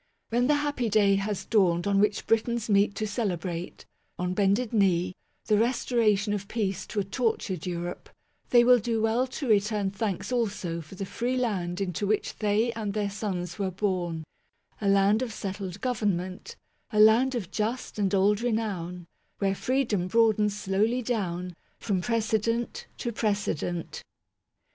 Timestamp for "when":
0.29-0.47